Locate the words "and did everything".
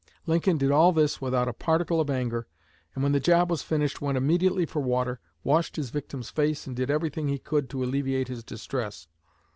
6.65-7.27